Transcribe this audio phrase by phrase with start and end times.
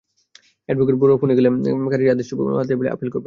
[0.69, 1.53] Advocate Barua ফোনে বললেন,
[1.91, 3.19] খারিজের আদেশের অনুলিপি হাতে পেলে আপিল করবেন।